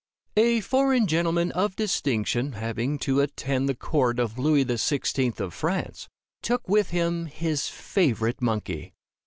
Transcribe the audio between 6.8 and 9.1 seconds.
him his favorite monkey.